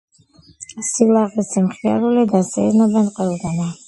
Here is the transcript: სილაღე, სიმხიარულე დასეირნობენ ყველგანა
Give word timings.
სილაღე, 0.87 1.43
სიმხიარულე 1.49 2.23
დასეირნობენ 2.31 3.13
ყველგანა 3.19 3.69